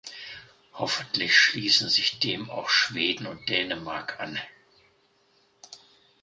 [0.73, 4.39] Hoffentlich schließen sich dem auch Schweden und Dänemark an.